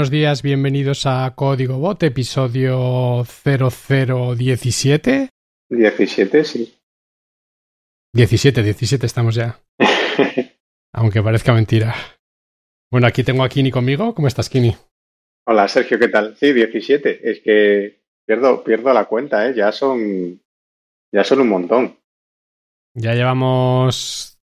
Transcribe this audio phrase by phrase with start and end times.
[0.00, 5.28] buenos días, bienvenidos a Código Bot, episodio 0017.
[5.68, 6.74] 17, sí.
[8.14, 9.60] 17, 17 estamos ya.
[10.94, 11.94] Aunque parezca mentira.
[12.90, 14.14] Bueno, aquí tengo a Kini conmigo.
[14.14, 14.74] ¿Cómo estás, Kini?
[15.46, 16.34] Hola, Sergio, ¿qué tal?
[16.34, 17.30] Sí, 17.
[17.30, 19.54] Es que pierdo, pierdo la cuenta, ¿eh?
[19.54, 20.40] Ya son,
[21.12, 21.98] ya son un montón.
[22.94, 24.38] Ya llevamos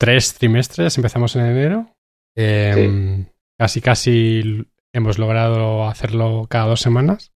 [0.00, 1.86] tres trimestres, empezamos en enero.
[2.34, 3.26] Eh,
[3.58, 7.32] Casi, casi hemos logrado hacerlo cada dos semanas.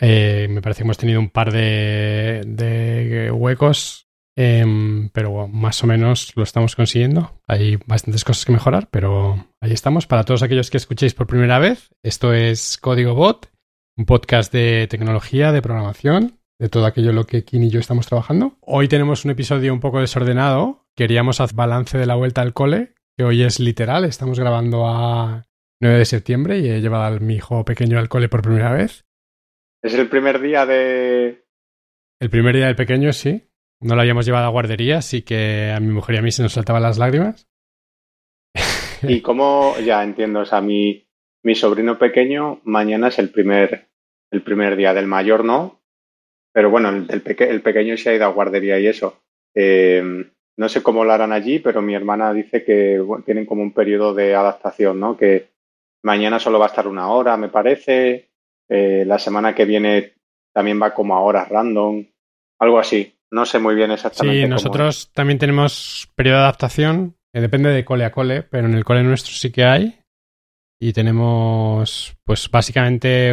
[0.00, 4.64] Eh, me parece que hemos tenido un par de, huecos, eh,
[5.12, 7.40] pero más o menos lo estamos consiguiendo.
[7.46, 10.06] Hay bastantes cosas que mejorar, pero ahí estamos.
[10.06, 13.50] Para todos aquellos que escuchéis por primera vez, esto es Código Bot,
[13.96, 17.80] un podcast de tecnología, de programación, de todo aquello en lo que Kim y yo
[17.80, 18.56] estamos trabajando.
[18.60, 20.86] Hoy tenemos un episodio un poco desordenado.
[20.96, 24.04] Queríamos hacer balance de la vuelta al cole, que hoy es literal.
[24.04, 25.44] Estamos grabando a
[25.80, 29.04] 9 de septiembre y he llevado a mi hijo pequeño al cole por primera vez.
[29.82, 31.44] ¿Es el primer día de...?
[32.20, 33.48] El primer día del pequeño, sí.
[33.80, 36.42] No lo habíamos llevado a guardería, así que a mi mujer y a mí se
[36.42, 37.48] nos saltaban las lágrimas.
[39.02, 39.74] ¿Y cómo?
[39.84, 41.06] Ya entiendo, o sea, mi,
[41.42, 43.88] mi sobrino pequeño mañana es el primer,
[44.30, 45.82] el primer día del mayor, ¿no?
[46.52, 49.22] Pero bueno, el, el, peque, el pequeño se ha ido a guardería y eso.
[49.54, 53.62] Eh, no sé cómo lo harán allí, pero mi hermana dice que bueno, tienen como
[53.62, 55.16] un periodo de adaptación, ¿no?
[55.16, 55.50] Que
[56.02, 58.30] mañana solo va a estar una hora, me parece.
[58.68, 60.14] Eh, la semana que viene
[60.52, 62.04] también va como a horas random,
[62.60, 63.14] algo así.
[63.30, 64.42] No sé muy bien exactamente.
[64.42, 68.74] Sí, nosotros también tenemos periodo de adaptación, que depende de cole a cole, pero en
[68.74, 69.98] el cole nuestro sí que hay.
[70.80, 73.32] Y tenemos, pues básicamente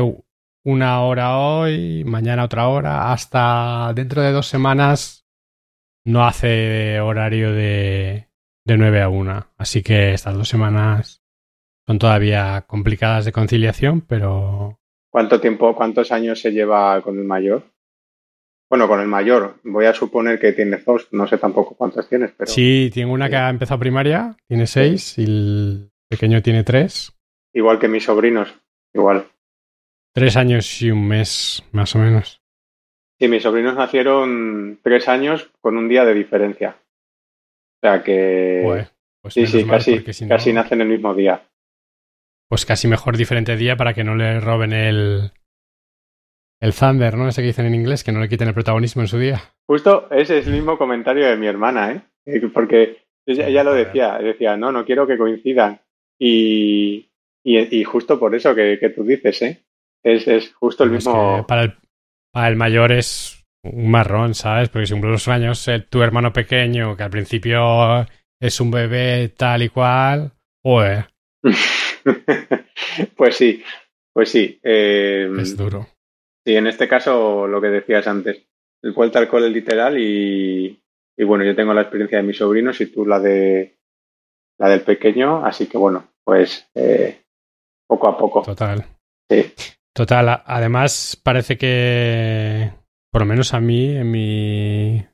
[0.63, 5.20] una hora hoy, mañana otra hora, hasta dentro de dos semanas
[6.05, 8.27] no hace horario de,
[8.65, 9.47] de 9 a 1.
[9.57, 11.21] Así que estas dos semanas
[11.87, 14.79] son todavía complicadas de conciliación, pero...
[15.09, 17.63] ¿Cuánto tiempo, cuántos años se lleva con el mayor?
[18.69, 22.31] Bueno, con el mayor, voy a suponer que tiene dos, no sé tampoco cuántos tienes,
[22.37, 22.49] pero...
[22.49, 27.11] Sí, tiene una que ha empezado primaria, tiene seis, y el pequeño tiene tres.
[27.53, 28.55] Igual que mis sobrinos,
[28.93, 29.27] igual.
[30.13, 32.40] Tres años y un mes, más o menos.
[33.21, 36.75] Sí, mis sobrinos nacieron tres años con un día de diferencia.
[37.75, 38.63] O sea que.
[38.65, 38.87] Ué,
[39.21, 40.29] pues sí, sí, casi, si no...
[40.29, 41.43] casi nacen el mismo día.
[42.49, 45.33] Pues casi mejor diferente día para que no le roben el.
[46.59, 47.27] El Thunder, ¿no?
[47.27, 49.39] Ese que dicen en inglés, que no le quiten el protagonismo en su día.
[49.67, 52.41] Justo ese es el mismo comentario de mi hermana, ¿eh?
[52.51, 55.79] Porque ella, ella lo decía, decía, no, no quiero que coincidan.
[56.17, 57.11] Y,
[57.43, 59.61] y, y justo por eso que, que, tú dices, ¿eh?
[60.01, 61.37] Es, es justo el mismo.
[61.37, 61.80] que para el,
[62.31, 64.69] para el mayor es un marrón, ¿sabes?
[64.69, 68.05] Porque si cumples los años, el, tu hermano pequeño, que al principio
[68.39, 70.31] es un bebé tal y cual,
[70.61, 71.05] pues.
[73.15, 73.63] pues sí,
[74.13, 74.59] pues sí.
[74.63, 75.87] Eh, es duro.
[76.45, 78.47] Sí, en este caso lo que decías antes,
[78.81, 80.81] el vuelta al cole literal y,
[81.15, 83.77] y bueno, yo tengo la experiencia de mis sobrinos y tú la de
[84.57, 87.21] la del pequeño, así que bueno, pues eh,
[87.87, 88.41] poco a poco.
[88.41, 88.85] Total.
[89.29, 89.53] Sí.
[89.93, 92.71] Total, además parece que,
[93.11, 95.05] por lo menos a mí, en mi,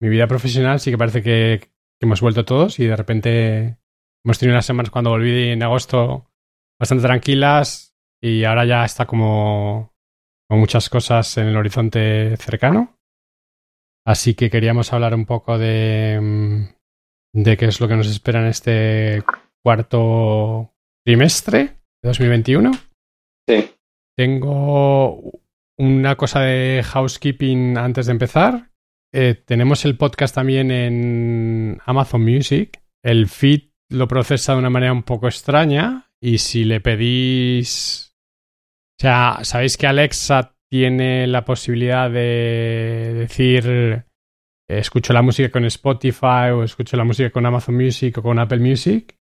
[0.00, 1.70] mi vida profesional, sí que parece que,
[2.00, 3.78] hemos vuelto todos y de repente
[4.24, 6.30] hemos tenido unas semanas cuando volví en agosto
[6.78, 9.94] bastante tranquilas y ahora ya está como
[10.48, 12.98] con muchas cosas en el horizonte cercano.
[14.06, 16.68] Así que queríamos hablar un poco de,
[17.32, 19.24] de qué es lo que nos espera en este
[19.64, 20.72] cuarto
[21.04, 22.72] trimestre de 2021.
[23.48, 23.75] Sí.
[24.16, 25.40] Tengo
[25.78, 28.70] una cosa de housekeeping antes de empezar.
[29.12, 32.80] Eh, tenemos el podcast también en Amazon Music.
[33.04, 38.14] El feed lo procesa de una manera un poco extraña y si le pedís...
[38.98, 44.04] O sea, sabéis que Alexa tiene la posibilidad de decir
[44.68, 48.58] escucho la música con Spotify o escucho la música con Amazon Music o con Apple
[48.60, 49.14] Music.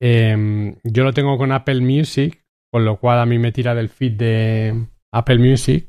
[0.00, 2.45] Eh, yo lo tengo con Apple Music
[2.76, 5.88] con lo cual a mí me tira del feed de Apple Music.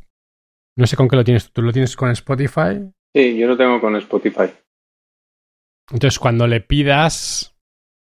[0.77, 1.51] No sé con qué lo tienes.
[1.51, 2.79] ¿Tú lo tienes con Spotify?
[3.13, 4.49] Sí, yo lo tengo con Spotify.
[5.91, 7.57] Entonces, cuando le pidas,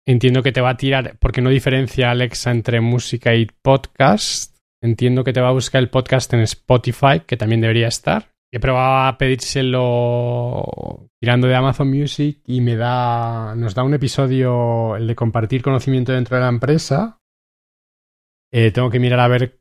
[0.07, 4.55] entiendo que te va a tirar, porque no diferencia Alexa entre música y podcast.
[4.81, 8.31] Entiendo que te va a buscar el podcast en Spotify, que también debería estar.
[8.49, 14.95] He probado a pedírselo tirando de Amazon Music y me da, nos da un episodio,
[14.95, 17.18] el de compartir conocimiento dentro de la empresa,
[18.51, 19.59] eh, tengo que mirar a ver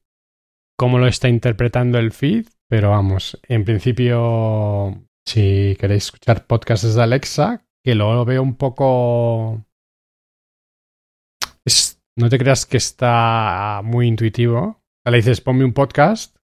[0.79, 7.03] cómo lo está interpretando el feed, pero vamos, en principio, si queréis escuchar podcasts de
[7.03, 9.65] Alexa, que lo veo un poco...
[11.65, 14.83] Es, no te creas que está muy intuitivo.
[15.05, 16.37] le dices, ponme un podcast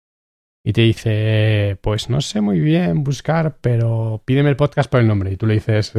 [0.66, 5.08] y te dice, pues no sé muy bien buscar, pero pídeme el podcast por el
[5.08, 5.32] nombre.
[5.32, 5.94] Y tú le dices,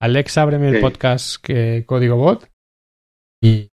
[0.00, 2.50] Alexa, ábreme el podcast que Código Bot.
[3.42, 3.70] Y,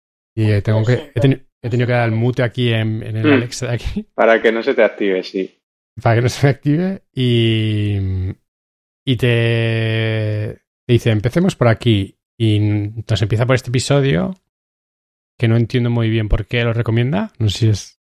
[0.63, 3.33] tengo que, he, tenido que dar el mute aquí en, el mm.
[3.33, 4.07] Alexa de aquí.
[4.15, 5.61] Para que no se te active, sí.
[6.03, 7.03] Para que no se me active.
[7.13, 7.97] Y,
[9.05, 12.17] y te, te dice, empecemos por aquí.
[12.39, 14.35] Y entonces empieza por este episodio
[15.39, 17.33] que no entiendo muy bien por qué lo recomienda.
[17.39, 18.01] No sé si es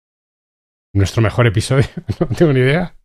[0.94, 1.86] nuestro mejor episodio,
[2.20, 2.96] no tengo ni idea.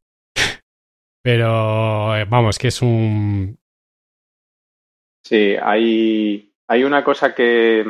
[1.23, 3.59] Pero eh, vamos, que es un...
[5.25, 7.85] Sí, hay, hay una cosa que,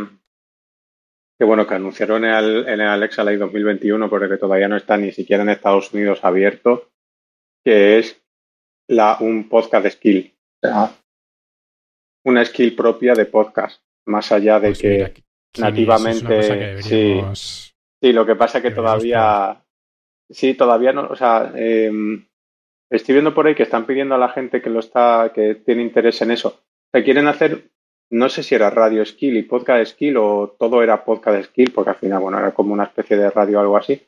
[1.40, 4.98] que bueno, que anunciaron en el, en el Alexa Live 2021, porque todavía no está
[4.98, 6.90] ni siquiera en Estados Unidos abierto,
[7.64, 8.22] que es
[8.90, 10.34] la, un podcast skill.
[10.62, 10.90] O sea,
[12.26, 15.14] una skill propia de podcast, más allá de pues que
[15.58, 16.82] nativamente...
[16.82, 17.22] sí,
[18.02, 19.64] sí, lo que pasa es que todavía
[20.30, 22.26] Sí, todavía no, o sea, em,
[22.90, 25.82] estoy viendo por ahí que están pidiendo a la gente que lo está, que tiene
[25.82, 26.62] interés en eso.
[26.92, 27.69] que quieren hacer,
[28.10, 31.90] no sé si era radio skill y podcast skill o todo era podcast skill, porque
[31.90, 34.02] al final, bueno, era como una especie de radio o algo así.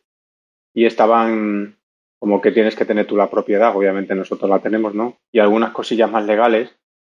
[0.74, 1.76] Y estaban
[2.18, 5.18] como que tienes que tener tú la propiedad, obviamente nosotros la tenemos, ¿no?
[5.32, 6.76] Y algunas cosillas más legales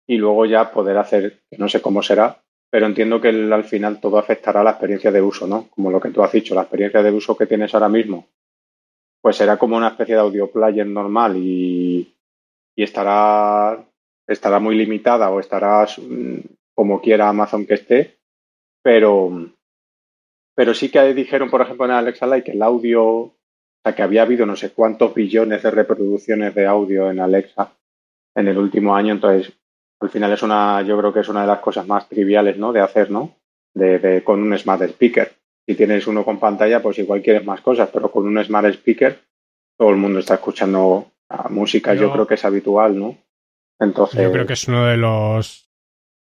[0.08, 4.18] y luego ya poder hacer, no sé cómo será, pero entiendo que al final todo
[4.18, 5.68] afectará a la experiencia de uso, ¿no?
[5.70, 8.28] Como lo que tú has dicho, la experiencia de uso que tienes ahora mismo
[9.24, 12.14] pues será como una especie de audio player normal y,
[12.76, 13.82] estará,
[14.28, 16.40] estará muy limitada o estará mm,
[16.76, 18.18] como quiera Amazon que esté,
[18.84, 19.52] pero,
[20.56, 23.36] pero sí que dijeron, por ejemplo, en Alexa Live que el audio, o
[23.84, 27.74] sea, que había habido no sé cuántos billones de reproducciones de audio en Alexa
[28.36, 29.54] en el último año, entonces
[30.00, 32.74] al final es una, yo creo que es una de las cosas más triviales, ¿no?
[32.74, 33.36] De hacer, ¿no?
[33.74, 35.32] de, con un smart speaker.
[35.66, 39.22] Si tienes uno con pantalla, pues igual quieres más cosas, pero con un smart speaker
[39.78, 41.08] todo el mundo está escuchando
[41.50, 43.18] música, yo, creo que es habitual, ¿no?
[43.80, 44.22] Entonces.
[44.22, 45.63] Yo creo que es uno de los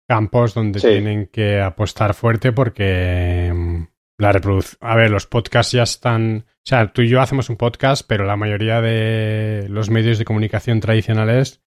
[0.08, 3.84] campos donde tienen que apostar fuerte porque mm,
[4.18, 4.78] la reproducción.
[4.82, 6.46] A ver, los podcasts ya están.
[6.48, 10.26] O sea, tú y yo hacemos un podcast, pero la mayoría de los medios de
[10.26, 11.64] comunicación tradicionales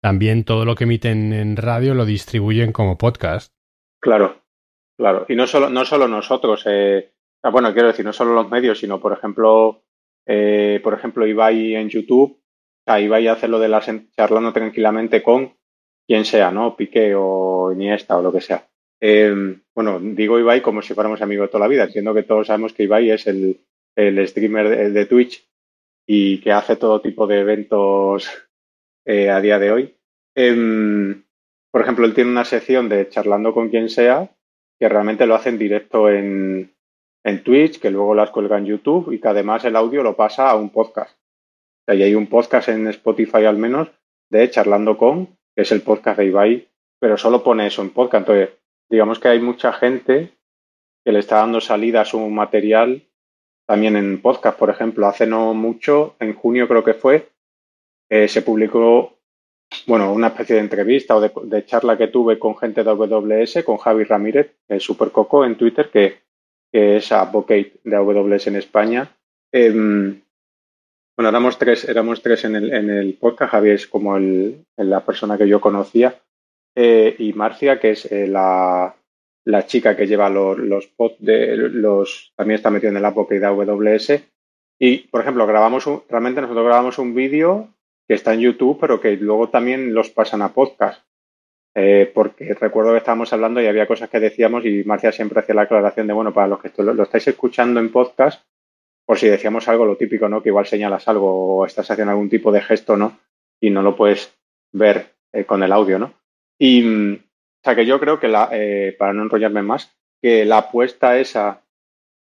[0.00, 3.52] también todo lo que emiten en radio lo distribuyen como podcast.
[4.00, 4.42] Claro.
[4.96, 7.12] Claro, y no solo, no solo nosotros, eh,
[7.44, 9.84] ah, bueno, quiero decir, no solo los medios, sino, por ejemplo,
[10.26, 12.42] eh, por ejemplo, Ibai en YouTube,
[12.84, 15.56] o Ibai hace lo de las charlando tranquilamente con
[16.08, 16.74] quien sea, ¿no?
[16.74, 18.66] Piqué o Iniesta o lo que sea.
[19.00, 22.72] Eh, bueno, digo Ibai como si fuéramos amigos toda la vida, entiendo que todos sabemos
[22.72, 23.60] que Ibai es el,
[24.26, 25.46] streamer de, Twitch
[26.06, 28.28] y que hace todo tipo de eventos
[29.06, 29.94] a día de hoy.
[30.34, 31.24] Em,
[31.70, 34.30] por ejemplo, él tiene una sección de charlando con quien sea
[34.78, 36.72] que realmente lo hacen directo en,
[37.24, 40.50] en Twitch, que luego las cuelga en YouTube y que además el audio lo pasa
[40.50, 41.18] a un podcast.
[41.88, 43.90] O y hay un podcast en Spotify al menos
[44.30, 46.68] de Charlando con, que es el podcast de Ibai,
[47.00, 48.28] pero solo pone eso en podcast.
[48.28, 48.56] Entonces,
[48.88, 50.30] digamos que hay mucha gente
[51.04, 53.02] que le está dando salida a su material
[53.66, 54.56] también en podcast.
[54.56, 57.30] Por ejemplo, hace no mucho, en junio creo que fue,
[58.08, 59.18] eh, se publicó
[59.88, 63.78] bueno, una especie de entrevista o de, charla que tuve con gente de AWS, con
[63.78, 66.20] Javi Ramírez, el Super Coco en Twitter, que,
[66.70, 69.10] es advocate de AWS en España.
[69.50, 70.22] Em,
[71.18, 73.50] bueno, éramos tres, éramos tres en el, en el podcast.
[73.50, 76.14] Javi es como el, la persona que yo conocía.
[76.76, 78.94] Eh, y Marcia, que es eh, la,
[79.66, 84.22] chica que lleva los, los de los, también está metida en el advocate de AWS.
[84.78, 87.74] Y, por ejemplo, grabamos un, realmente nosotros grabamos un vídeo
[88.06, 91.02] que está en YouTube, pero que luego también los pasan a podcast.
[91.74, 95.56] Eh, porque recuerdo que estábamos hablando y había cosas que decíamos y Marcia siempre hacía
[95.56, 98.44] la aclaración de, bueno, para los que lo, estáis escuchando en podcast,
[99.08, 100.42] por si decíamos algo, lo típico, ¿no?
[100.42, 103.18] Que igual señalas algo o estás haciendo algún tipo de gesto, ¿no?
[103.58, 104.36] Y no lo puedes
[104.70, 106.12] ver eh, con el audio, ¿no?
[106.58, 110.44] Y, mm, o sea, que yo creo que, la, eh, para no enrollarme más, que
[110.44, 111.62] la apuesta esa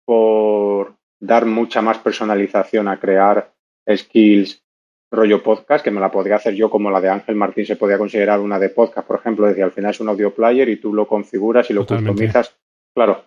[0.05, 3.51] por dar mucha más personalización a crear
[3.93, 4.63] skills
[5.11, 7.99] rollo podcast, que me la podría hacer yo como la de Ángel Martín se podía
[7.99, 10.95] considerar una de podcast, por ejemplo, decía, al final es un audio player y tú
[10.95, 12.57] lo configuras y lo customizas.
[12.95, 13.25] Claro,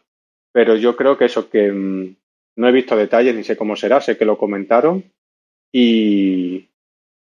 [0.53, 2.15] pero yo creo que eso que mm,
[2.57, 5.03] no he visto detalles ni sé cómo será, sé que lo comentaron
[5.71, 6.69] y,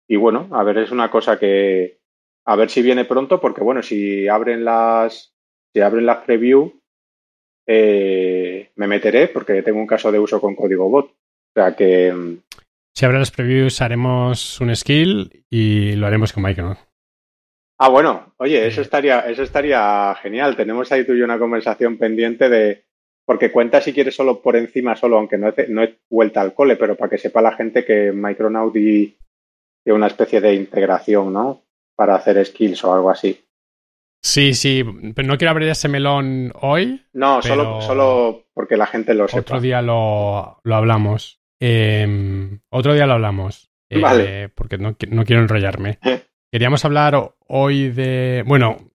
[0.07, 1.99] y bueno, a ver, es una cosa que
[2.45, 5.35] a ver si viene pronto, porque bueno, si abren las
[5.73, 6.81] si abren las preview,
[7.67, 11.05] eh, me meteré porque tengo un caso de uso con código bot.
[11.05, 12.39] O sea que mm,
[12.95, 16.75] si habrá las previews, haremos un skill y lo haremos con Michael.
[17.77, 20.57] Ah, bueno, oye, eso estaría, eso estaría genial.
[20.57, 22.88] Tenemos ahí tú y yo una conversación pendiente de,
[23.29, 26.55] porque cuenta si quieres solo por encima, solo, aunque no es, no es vuelta al
[26.55, 29.19] cole, pero para que sepa la gente que Micronaut y,
[29.85, 31.61] una especie de integración, ¿no?
[31.95, 33.39] Para hacer skills o algo así.
[34.23, 34.83] Sí, sí,
[35.13, 37.05] pero no quiero abrir ese melón hoy.
[37.13, 39.41] No, solo, solo porque la gente lo sepa.
[39.41, 41.39] Otro día lo, lo hablamos.
[41.61, 43.69] Em, otro día lo hablamos.
[43.91, 44.49] Eh, vale.
[44.49, 45.99] Porque no, no, quiero enrollarme.
[46.51, 48.43] Queríamos hablar hoy de.
[48.47, 48.91] Bueno,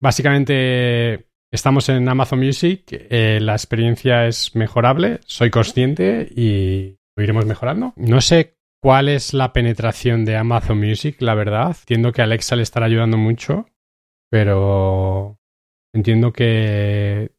[0.00, 2.84] básicamente estamos en Amazon Music.
[2.90, 7.92] Eh, la experiencia es mejorable, soy consciente y lo iremos mejorando.
[7.96, 11.76] No sé cuál es la penetración de Amazon Music, la verdad.
[11.80, 13.66] Entiendo que Alexa le estará ayudando mucho
[14.34, 15.38] pero
[15.94, 17.30] entiendo que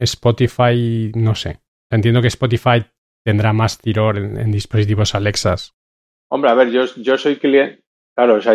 [0.00, 1.58] Spotify, no sé.
[1.90, 2.84] Entiendo que Spotify
[3.24, 5.74] tendrá más tirón en, dispositivos Alexas.
[6.30, 7.82] Hombre, a ver, yo, yo soy cliente.
[8.14, 8.54] Claro, o sea,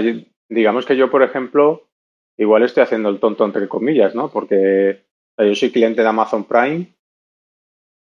[0.49, 1.89] digamos que yo, por ejemplo,
[2.37, 4.29] igual estoy haciendo el tonto entre comillas, ¿no?
[4.29, 5.05] Porque
[5.37, 6.87] yo soy cliente de Amazon Prime,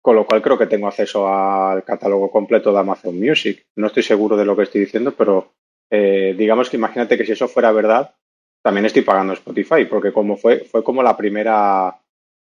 [0.01, 3.65] con lo cual creo que tengo acceso al catálogo completo de Amazon Music.
[3.75, 5.53] No estoy seguro de lo que estoy diciendo, pero
[5.91, 8.15] eh, digamos que imagínate que si eso fuera verdad,
[8.63, 11.99] también estoy pagando Spotify, porque como fue, fue como la primera,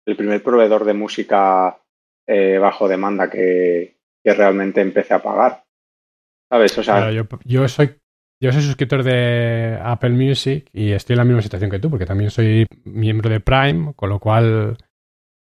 [0.06, 1.78] el primer proveedor de música
[2.28, 5.66] eh, bajo demanda que, realmente empecé a pagar.
[6.50, 6.78] ¿Sabes?
[6.78, 7.96] O sea, yo, soy
[8.44, 12.06] yo soy suscriptor de Apple Music y estoy en la misma situación que tú, porque
[12.06, 14.76] también soy miembro de Prime, con lo cual,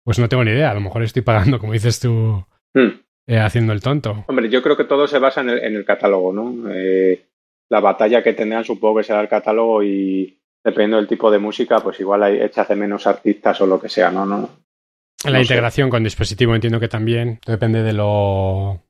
[0.04, 0.70] pues no tengo ni idea.
[0.70, 3.02] A lo mejor estoy pagando, como dices tú, hmm.
[3.26, 4.24] eh, haciendo el tonto.
[4.28, 6.72] Hombre, yo creo que todo se basa en el, en el catálogo, ¿no?
[6.72, 7.26] Eh,
[7.72, 11.80] la batalla que tendrán supongo que será el catálogo y, dependiendo del tipo de música,
[11.80, 14.28] pues igual hay echas de menos artistas o lo que sea, ¿no?
[14.28, 14.48] no,
[15.26, 18.84] la integración con dispositivo entiendo que también depende de lo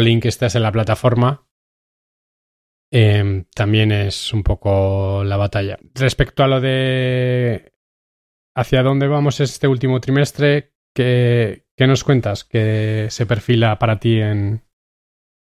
[0.00, 1.44] link que estés en la plataforma.
[2.94, 5.78] Em, también es un poco la batalla.
[5.94, 7.72] Respecto a lo de
[8.54, 14.20] hacia dónde vamos este último trimestre, ¿qué, qué nos cuentas que se perfila para ti
[14.20, 14.60] en...?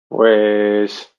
[0.10, 1.16] Pues,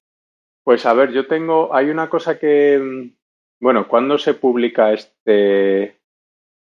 [0.65, 3.11] pues a ver, yo tengo, hay una cosa que,
[3.59, 5.99] bueno, ¿cuándo se publica este?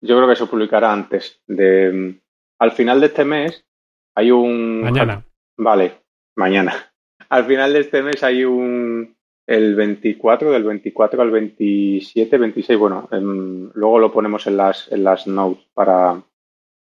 [0.02, 1.42] Yo creo que se publicará antes.
[1.47, 2.21] De,
[2.59, 3.66] al final de este mes
[4.14, 4.83] hay un.
[4.83, 5.25] Mañana.
[5.56, 6.02] Vale,
[6.37, 6.92] mañana.
[7.30, 9.13] Al final de este mes hay un.
[9.47, 15.27] El 24, del 24 al 27, 26, bueno, luego lo ponemos en las, en las
[15.27, 16.23] notes para.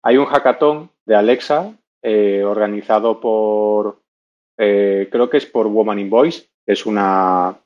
[0.03, 4.01] Hay un hackathon de Alexa eh, organizado por.
[4.57, 7.57] Eh, creo que es por Woman in Voice, que es una.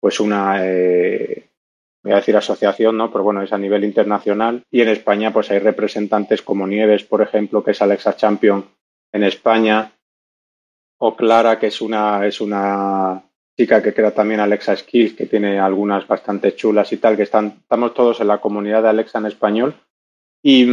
[0.00, 0.66] Pues una.
[0.66, 1.48] Eh,
[2.02, 3.12] voy a decir asociación, ¿no?
[3.12, 4.64] Pero bueno, es a nivel internacional.
[4.72, 8.64] Y en España, pues hay representantes como Nieves, por ejemplo, que es Alexa Champion
[9.12, 9.92] en España,
[10.98, 13.22] o Clara, que es una, es una
[13.56, 17.58] chica que crea también Alexa Skills, que tiene algunas bastante chulas y tal, que están,
[17.62, 19.74] estamos todos en la comunidad de Alexa en español.
[20.42, 20.64] Y,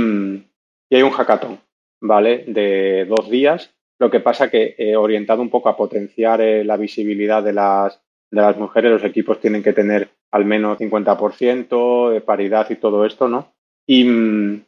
[0.91, 1.59] hay un hackathon,
[2.01, 2.43] ¿vale?
[2.47, 3.73] De dos días.
[3.99, 7.99] Lo que pasa que he orientado un poco a potenciar eh, la visibilidad de las,
[8.29, 13.05] de las mujeres, los equipos tienen que tener al menos 50% de paridad y todo
[13.05, 13.53] esto, ¿no?
[13.87, 14.63] Y,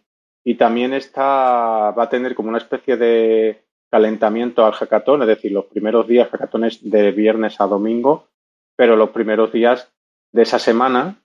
[0.57, 3.64] también está, va a tener como una especie de
[3.95, 8.27] calentamiento al hackathon, es decir, los primeros días, hackatones de viernes a domingo,
[8.75, 9.89] pero los primeros días
[10.33, 11.23] de esa semana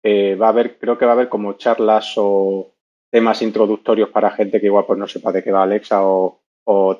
[0.00, 2.70] eh, va a haber, creo que va a haber como charlas o
[3.10, 6.40] temas introductorios para gente que igual pues no sepa de qué va Alexa o,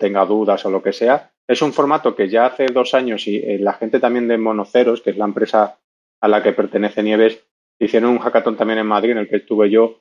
[0.00, 1.30] tenga dudas o lo que sea.
[1.46, 5.00] Es un formato que ya hace dos años y eh, la gente también de Monoceros,
[5.00, 5.78] que es la empresa
[6.20, 7.40] a la que pertenece Nieves,
[7.78, 10.00] hicieron un hackathon también en Madrid en el que estuve yo,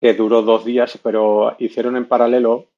[0.00, 2.73] que duró dos días, pero hicieron en paralelo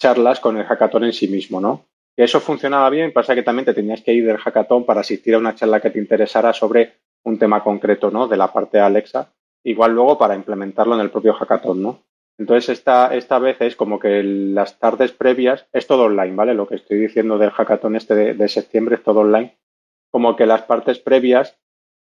[0.00, 1.84] charlas con el hackathon en sí mismo, ¿no?
[2.16, 5.34] Que eso funcionaba bien, pasa que también te tenías que ir del hackathon para asistir
[5.34, 8.26] a una charla que te interesara sobre un tema concreto, ¿no?
[8.26, 12.02] De la parte de Alexa, igual luego para implementarlo en el propio hackathon, ¿no?
[12.38, 16.54] Entonces, esta, esta vez es como que las tardes previas es todo online, ¿vale?
[16.54, 19.58] Lo que estoy diciendo del hackathon este de, septiembre es todo online.
[20.10, 21.58] Como que las partes previas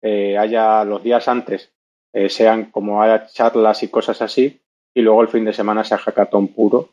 [0.03, 1.73] eh, haya los días antes,
[2.13, 4.61] eh, sean como haya charlas y cosas así,
[4.93, 6.89] y luego el fin de semana sea hackathon puro.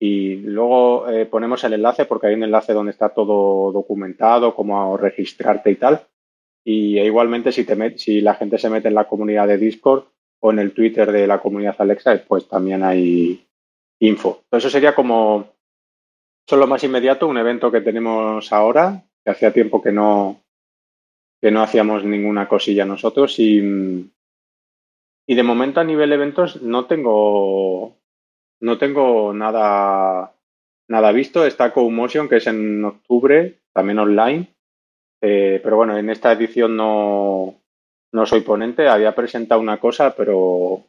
[0.00, 4.96] Y luego eh, ponemos el enlace porque hay un enlace donde está todo documentado, como
[4.96, 6.06] registrarte y tal.
[6.64, 10.04] Y igualmente si, te si la gente se mete en la comunidad de Discord
[10.40, 13.46] o en el Twitter de la comunidad Alexa, pues también hay
[14.00, 14.42] info.
[14.50, 15.48] Eso sería como,
[16.46, 20.40] solo más inmediato, un evento que tenemos ahora, que hacía tiempo que no,
[21.40, 24.10] que no hacíamos ninguna cosilla nosotros y,
[25.26, 27.97] y de momento a nivel eventos no tengo
[28.60, 30.32] no tengo nada
[30.88, 31.44] nada visto.
[31.44, 34.48] Está CoMotion que es en octubre, también online.
[35.20, 37.54] Eh, pero bueno, en esta edición no,
[38.12, 38.88] no soy ponente.
[38.88, 40.84] Había presentado una cosa, pero,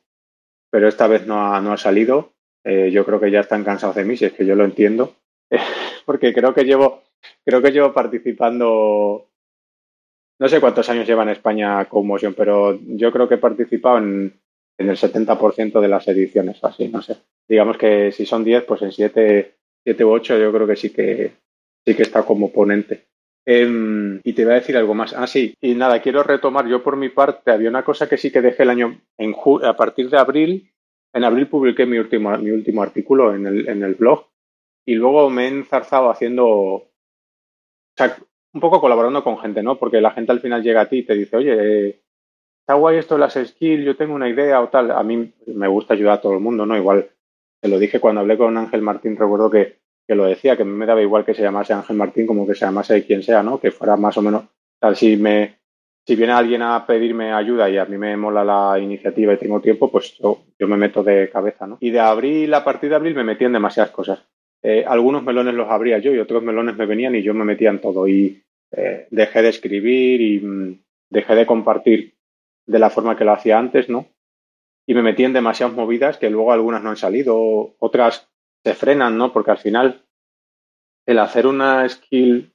[0.70, 2.34] pero esta vez no ha, no ha salido.
[2.64, 5.16] eh, yo creo que ya están cansados de mí, si es que yo lo entiendo,
[6.06, 7.04] porque creo que llevo,
[7.46, 9.28] creo que llevo participando,
[10.40, 14.34] no sé cuántos años lleva en España Motion, pero yo creo que he participado en,
[14.80, 17.18] en el 70% de las ediciones, así, no sé.
[17.48, 20.90] Digamos que si son 10, pues en 7, 7 u 8 yo creo que sí
[20.92, 21.34] que
[21.86, 23.06] sí que está como ponente.
[23.46, 25.14] Em, y te voy a decir algo más.
[25.14, 26.68] Ah, sí, y nada, quiero retomar.
[26.68, 29.76] Yo por mi parte había una cosa que sí que dejé el año en a
[29.76, 30.72] partir de abril.
[31.14, 34.30] En abril publiqué mi último, mi último artículo en el, en el blog
[34.90, 36.92] y luego me he enzarzado haciendo, o
[37.96, 38.18] sea,
[38.54, 39.78] un poco colaborando con gente, ¿no?
[39.78, 42.02] Porque la gente al final llega a ti y te dice, oye,
[42.70, 44.92] está guay esto las skills, yo tengo una idea o tal.
[44.92, 46.78] A mí me gusta ayudar a todo el mundo, ¿no?
[46.78, 47.10] Igual,
[47.60, 50.86] te lo dije cuando hablé con Ángel Martín, recuerdo que, que lo decía, que me
[50.86, 53.60] daba igual que se llamase Ángel Martín como que se llamase quien sea, ¿no?
[53.60, 54.44] Que fuera más o menos,
[54.80, 55.56] tal, si me,
[56.06, 59.60] si viene alguien a pedirme ayuda y a mí me mola la iniciativa y tengo
[59.62, 61.80] tiempo, pues yo, yo me meto de cabeza, ¿no?
[61.82, 64.24] Y de abril, a partir de abril, me metí en demasiadas cosas.
[64.62, 67.72] Eh, algunos melones los abría yo y otros melones me venían y yo me metía
[67.72, 68.08] en todo.
[68.08, 72.19] Y eh, dejé de escribir y mm, dejé de compartir
[72.70, 74.06] de la forma que lo hacía antes, ¿no?
[74.88, 78.30] Y me metí en demasiadas movidas que luego algunas no han salido, otras
[78.64, 79.34] se frenan, ¿no?
[79.34, 80.06] Porque al final
[81.08, 82.54] el hacer una skill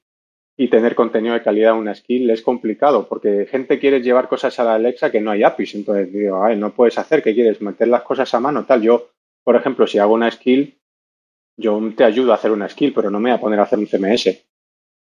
[0.57, 4.57] y tener contenido de calidad en una skill es complicado porque gente quiere llevar cosas
[4.59, 5.75] a la Alexa que no hay APIs.
[5.75, 7.61] Entonces digo, ay, no puedes hacer, ¿qué quieres?
[7.61, 8.81] Meter las cosas a mano, tal.
[8.81, 9.09] Yo,
[9.43, 10.79] por ejemplo, si hago una skill,
[11.57, 13.79] yo te ayudo a hacer una skill, pero no me voy a poner a hacer
[13.79, 14.45] un CMS,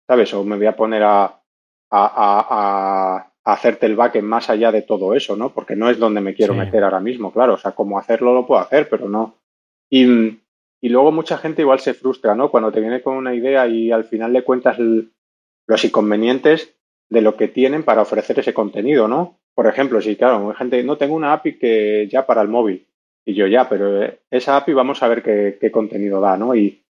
[0.08, 0.34] ¿sabes?
[0.34, 1.40] O me voy a poner a, a,
[1.90, 5.52] a, hacerte el backend más allá de todo eso, ¿no?
[5.52, 7.54] Porque no es donde me quiero meter ahora mismo, claro.
[7.54, 9.36] O sea, como hacerlo lo puedo hacer, pero no.
[9.90, 10.04] Y,
[10.80, 12.50] y, luego mucha gente igual se frustra, ¿no?
[12.50, 16.74] Cuando te viene con una idea y al final le cuentas los inconvenientes
[17.10, 19.38] de lo que tienen para ofrecer ese contenido, ¿no?
[19.54, 22.88] Por ejemplo, si, claro, hay gente, no tengo una API que ya para el móvil.
[23.26, 26.54] Y yo ya, pero esa API vamos a ver qué, qué contenido da, ¿no?
[26.54, 26.82] Y,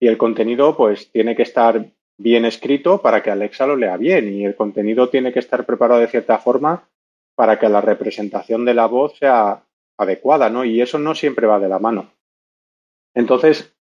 [0.00, 1.86] y el contenido pues tiene que estar
[2.22, 6.00] bien escrito para que Alexa lo lea bien y el contenido tiene que estar preparado
[6.00, 6.88] de cierta forma
[7.34, 9.64] para que la representación de la voz sea
[9.98, 10.64] adecuada, ¿no?
[10.64, 12.12] Y eso no siempre va de la mano.
[13.14, 13.74] Entonces,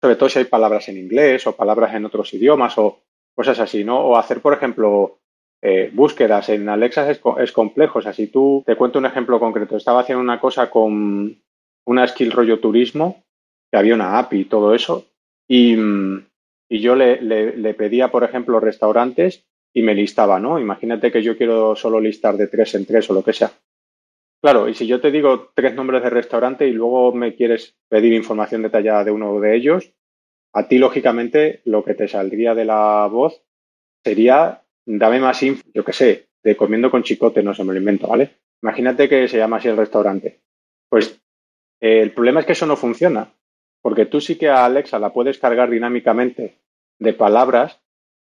[0.00, 3.00] sobre todo si hay palabras en inglés o palabras en otros idiomas o
[3.34, 4.00] cosas así, ¿no?
[4.00, 5.18] O hacer, por ejemplo,
[5.62, 7.98] eh, búsquedas en Alexa es, es, complejo.
[7.98, 11.40] O sea, si tú te cuento un ejemplo concreto, estaba haciendo una cosa con
[11.86, 13.24] una skill rollo turismo,
[13.70, 15.06] que había una API y todo eso,
[15.48, 16.25] y, mm,
[16.68, 20.58] y yo le, le, pedía, por ejemplo, restaurantes y me listaba, ¿no?
[20.58, 23.52] Imagínate que yo quiero solo listar de tres en tres o lo que sea.
[24.42, 28.12] Claro, y si yo te digo tres nombres de restaurante y luego me quieres pedir
[28.12, 29.92] información detallada de uno de ellos,
[30.52, 33.42] a ti, lógicamente, lo que te saldría de la voz
[34.02, 37.78] sería, dame más info, yo qué sé, de comiendo con chicote, no se me lo
[37.78, 38.36] invento, ¿vale?
[38.62, 40.40] Imagínate que se llama así el restaurante.
[40.88, 41.20] Pues
[41.80, 43.32] eh, el problema es que eso no funciona.
[43.86, 46.58] Porque tú sí que a Alexa la puedes cargar dinámicamente
[46.98, 47.80] de palabras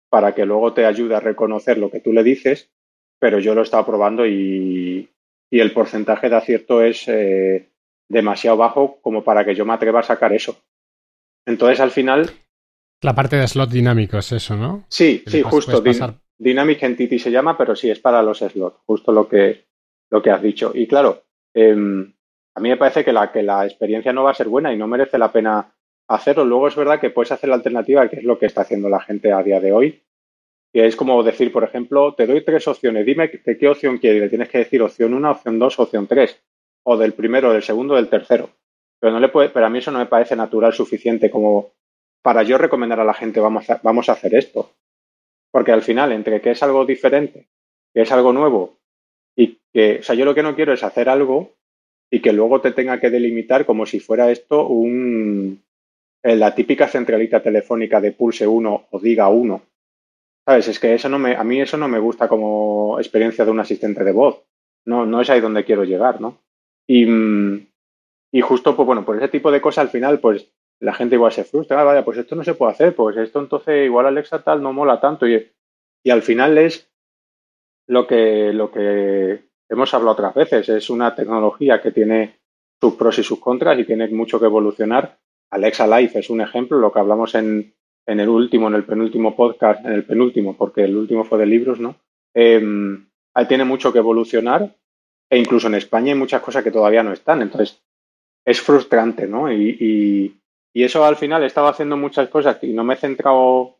[0.08, 2.70] para que luego te ayude a reconocer lo que tú le dices,
[3.18, 5.10] pero yo lo he estado probando y,
[5.50, 7.68] y el porcentaje de acierto es eh,
[8.08, 10.56] demasiado bajo como para que yo me atreva a sacar eso.
[11.44, 12.30] Entonces, al final...
[13.02, 14.86] La parte de slot dinámico es eso, ¿no?
[14.88, 15.82] Sí, sí, justo.
[16.38, 19.66] Dynamic Entity se llama, pero sí, es para los slots, justo lo que,
[20.08, 20.72] lo que has dicho.
[20.74, 21.76] Y claro, eh,
[22.54, 24.76] a mí me parece que la, que la experiencia no va a ser buena y
[24.76, 25.72] no merece la pena
[26.08, 26.44] hacerlo.
[26.44, 29.00] Luego es verdad que puedes hacer la alternativa, que es lo que está haciendo la
[29.00, 30.02] gente a día de hoy.
[30.72, 34.22] Y es como decir, por ejemplo, te doy tres opciones, dime de qué opción quieres.
[34.22, 36.42] Le tienes que decir opción 1, opción 2, opción 3.
[36.84, 38.50] O del primero, del segundo, del tercero.
[39.00, 41.72] Pero, no le puede, pero a mí eso no me parece natural suficiente como
[42.22, 44.72] para yo recomendar a la gente vamos a, vamos a hacer esto.
[45.50, 47.48] Porque al final, entre que es algo diferente,
[47.92, 48.78] que es algo nuevo,
[49.36, 51.54] y que, o sea, yo lo que no quiero es hacer algo
[52.10, 55.62] y que luego te tenga que delimitar como si fuera esto un
[56.22, 59.62] eh, la típica centralita telefónica de pulse 1 o diga 1.
[60.44, 60.68] ¿Sabes?
[60.68, 63.60] Es que eso no me, a mí eso no me gusta como experiencia de un
[63.60, 64.42] asistente de voz.
[64.86, 66.38] No, no es ahí donde quiero llegar, ¿no?
[66.86, 67.66] Y, mm,
[68.32, 71.32] y justo, pues bueno, por ese tipo de cosas al final, pues la gente igual
[71.32, 74.42] se frustra, ah, vaya, pues esto no se puede hacer, pues esto entonces igual Alexa
[74.42, 75.28] tal no mola tanto.
[75.28, 75.50] Y,
[76.02, 76.90] y al final es
[77.86, 82.40] lo que, lo que hemos hablado otras veces, es una tecnología que tiene
[82.80, 85.18] sus pros y sus contras y tiene mucho que evolucionar.
[85.50, 87.72] Alexa Life es un ejemplo, lo que hablamos en,
[88.06, 91.78] el último, en el penúltimo podcast, en el penúltimo, porque el último fue de libros,
[91.78, 91.96] ¿no?
[92.34, 92.60] Eh,
[93.48, 94.74] tiene mucho que evolucionar
[95.30, 97.40] e incluso en España hay muchas cosas que todavía no están.
[97.40, 97.80] Entonces,
[98.44, 99.52] es frustrante, ¿no?
[99.52, 100.34] Y
[100.74, 103.76] eso al final he estado haciendo muchas cosas y no me he centrado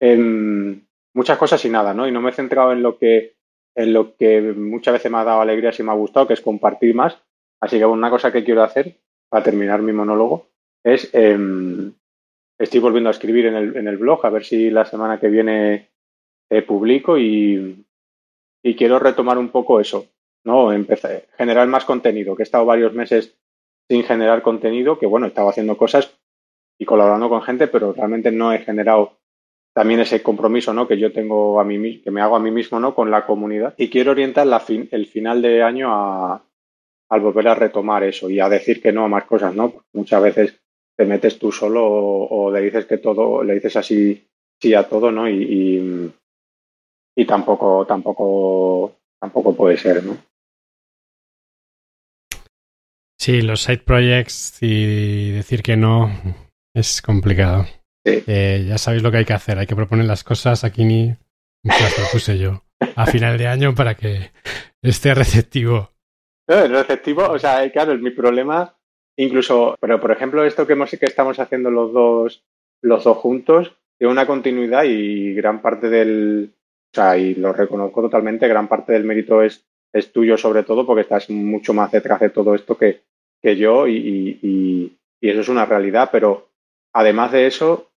[0.00, 2.08] en muchas cosas y nada, ¿no?
[2.08, 3.34] Y no me he centrado en lo que
[3.80, 6.40] en lo que muchas veces me ha dado alegría y me ha gustado, que es
[6.40, 7.16] compartir más.
[7.60, 8.96] Así que una cosa que quiero hacer,
[9.28, 10.48] para terminar mi monólogo,
[10.84, 11.92] es, em,
[12.58, 15.28] estoy volviendo a escribir en el, en el blog, a ver si la semana que
[15.28, 15.90] viene
[16.50, 17.84] eh, publico y,
[18.62, 20.06] y quiero retomar un poco eso,
[20.44, 20.72] ¿no?
[20.72, 23.36] Empezar, generar más contenido, que he estado varios meses
[23.88, 26.18] sin generar contenido, que bueno, estaba haciendo cosas
[26.78, 29.19] y colaborando con gente, pero realmente no he generado
[29.74, 30.88] también ese compromiso, ¿no?
[30.88, 32.94] Que yo tengo a mí, que me hago a mí mismo, ¿no?
[32.94, 36.42] Con la comunidad y quiero orientar la el final de año a,
[37.10, 39.84] al volver a retomar eso y a decir que no a más cosas, ¿no?
[39.92, 40.60] muchas veces
[40.96, 44.26] te metes tú solo o, le dices que todo, le dices así
[44.60, 45.28] sí a todo, ¿no?
[45.28, 46.12] y,
[47.16, 50.16] y tampoco, tampoco, tampoco puede ser, ¿no?
[53.18, 56.10] Sí, los side projects y decir que no
[56.74, 57.66] es complicado.
[58.04, 60.64] Eh, ya sabéis lo que hay que hacer, hay que proponer las cosas.
[60.64, 61.14] Aquí ni
[61.62, 62.64] las propuse yo
[62.96, 64.30] a final de año para que
[64.82, 65.90] esté receptivo.
[66.48, 68.74] No, receptivo, o sea, claro, es mi problema.
[69.16, 72.44] Incluso, pero por ejemplo, esto que, hemos, que estamos haciendo los dos,
[72.82, 76.54] los dos juntos, tiene una continuidad y gran parte del,
[76.90, 80.86] o sea, y lo reconozco totalmente, gran parte del mérito es, es tuyo sobre todo
[80.86, 83.02] porque estás mucho más detrás de todo esto que,
[83.42, 86.48] que yo y, y, eso es una realidad, pero
[86.94, 87.89] además de eso,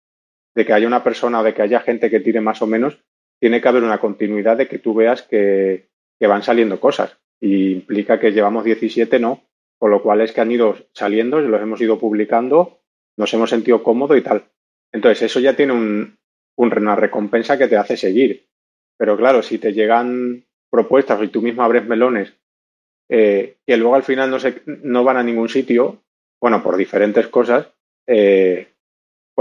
[0.55, 2.99] de que haya una persona o de que haya gente que tire más o menos,
[3.39, 8.19] tiene que haber una continuidad de que tú veas que, van saliendo cosas y implica
[8.19, 9.41] que llevamos 17, ¿no?
[9.79, 12.79] Con lo cual es que han ido saliendo, los hemos ido publicando,
[13.17, 14.45] nos hemos sentido cómodo y tal.
[14.91, 16.19] Entonces, eso ya tiene un,
[16.55, 18.45] una recompensa que te hace seguir.
[18.97, 22.35] Pero claro, si te llegan propuestas y tú mismo abres melones
[23.13, 26.01] eh, que luego al final no, se, no van a ningún sitio,
[26.39, 27.67] bueno, por diferentes cosas,
[28.07, 28.70] eh,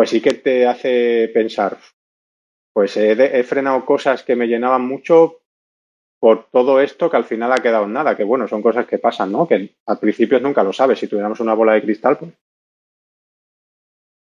[0.01, 1.77] pues sí que te hace pensar,
[2.73, 5.43] pues he, frenado cosas que me llenaban mucho
[6.19, 8.97] por todo esto que al final ha quedado en nada, que bueno, son cosas que
[8.97, 9.47] pasan, ¿no?
[9.47, 12.33] Que al principio nunca lo sabes, si tuviéramos una bola de cristal, pues...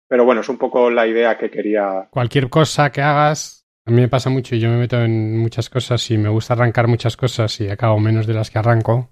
[0.10, 2.08] Pero bueno, es un poco la idea que quería...
[2.10, 5.70] Cualquier cosa que hagas a mí me pasa mucho y yo me meto en muchas
[5.70, 9.12] cosas y me gusta arrancar muchas cosas y acabo menos de las que arranco.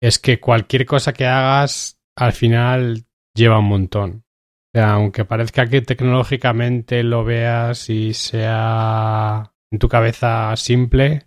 [0.00, 4.24] Es que cualquier cosa que hagas al final lleva un montón.
[4.72, 11.26] Sea, aunque parezca que tecnológicamente lo veas y sea en tu cabeza simple,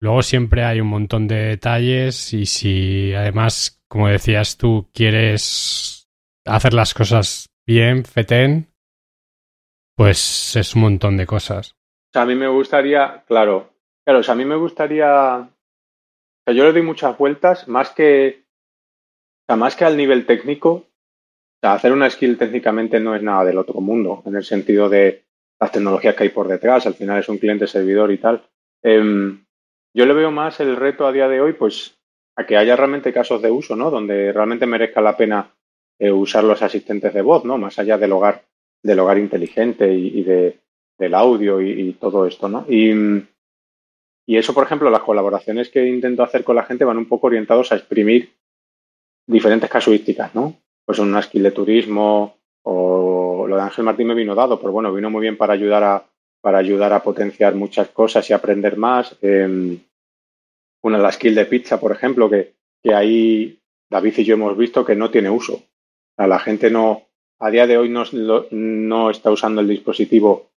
[0.00, 6.10] luego siempre hay un montón de detalles y si además, como decías tú, quieres
[6.44, 8.68] hacer las cosas bien, feten,
[9.96, 11.72] pues es un montón de cosas.
[11.72, 13.70] O sea, a mí me gustaría, claro,
[14.04, 15.48] claro, o sea, a mí me gustaría,
[16.46, 18.44] yo le doy muchas vueltas, más que,
[19.48, 20.86] más que al nivel técnico,
[21.64, 25.24] sea, hacer una skill técnicamente no es nada del otro mundo, en el sentido de
[25.58, 28.42] las tecnologías que hay por detrás, al final es un cliente servidor y tal.
[28.82, 29.44] Em,
[29.94, 31.96] yo le veo más el reto a día de hoy, pues,
[32.36, 33.90] a que haya realmente casos de uso, ¿no?
[33.90, 35.54] Donde realmente merezca la pena
[35.98, 37.56] eh, usar los asistentes de voz, ¿no?
[37.56, 38.44] Más allá del hogar
[38.82, 40.60] del hogar inteligente y, de,
[40.98, 42.66] del audio y, todo esto, ¿no?
[42.68, 42.92] Y,
[44.26, 47.28] y, eso, por ejemplo, las colaboraciones que intento hacer con la gente van un poco
[47.28, 48.34] orientados a exprimir
[49.26, 50.58] diferentes casuísticas, ¿no?
[50.84, 55.10] Pues skill de turismo o lo de Ángel Martín me vino dado, pero bueno, vino
[55.10, 56.04] muy bien para ayudar a,
[56.40, 59.16] para ayudar a potenciar muchas cosas y aprender más.
[59.22, 59.78] Eh,
[60.82, 63.58] una de las skill de pizza, por ejemplo, que, que ahí
[63.90, 65.62] David y yo hemos visto que no tiene uso.
[66.16, 67.02] O la gente no,
[67.38, 68.04] a día de hoy no,
[68.50, 70.50] no, está usando el dispositivo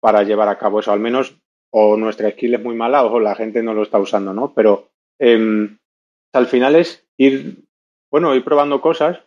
[0.00, 1.36] para llevar a cabo eso, al menos
[1.70, 4.52] o nuestra skill es muy mala o la gente no lo está usando, ¿no?
[4.54, 5.78] Pero em,
[6.32, 7.64] al final es ir,
[8.10, 9.20] bueno, ir probando cosas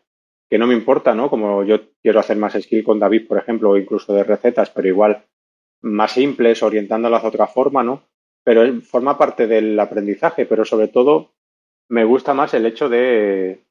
[0.49, 1.29] que no me importa, ¿no?
[1.29, 4.88] Como yo quiero hacer más skill con David, por ejemplo, o incluso de recetas, pero
[4.88, 5.25] igual
[5.81, 8.03] más simples, orientándolas de otra forma, ¿no?
[8.43, 11.33] Pero forma parte del aprendizaje, pero sobre todo
[11.89, 13.62] me gusta más el hecho de,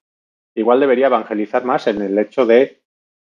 [0.54, 2.82] igual debería evangelizar más en el hecho de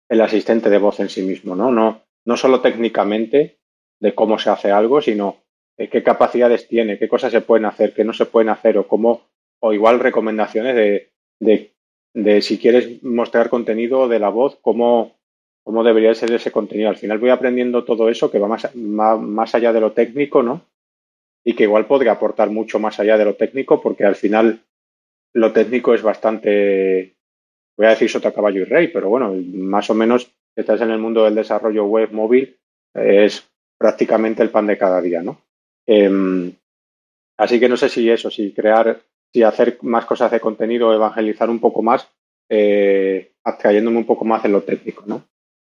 [0.10, 1.72] el asistente de voz en sí mismo, ¿no?
[1.72, 3.60] No, no solo técnicamente
[4.00, 5.38] de cómo se hace algo, sino
[5.78, 9.22] qué capacidades tiene, qué cosas se pueden hacer, qué no se pueden hacer, o cómo,
[9.62, 11.74] o igual recomendaciones de, de,
[12.14, 15.18] de si quieres mostrar contenido de la voz, cómo,
[15.64, 16.90] cómo debería ser ese contenido.
[16.90, 20.62] Al final voy aprendiendo todo eso que va más, más, allá de lo técnico, ¿no?
[21.44, 24.62] Y que igual podría aportar mucho más allá de lo técnico, porque al final
[25.34, 27.16] lo técnico es bastante
[27.80, 31.00] voy a decir sota caballo y rey, pero bueno, más o menos estás en el
[31.00, 32.58] mundo del desarrollo web móvil,
[32.94, 35.42] es prácticamente el pan de cada día, ¿no?
[35.88, 36.52] Em,
[37.38, 39.00] así que no sé si eso, si crear,
[39.32, 42.10] si hacer más cosas de contenido, evangelizar un poco más,
[42.50, 45.24] eh, un poco más en lo técnico, ¿no?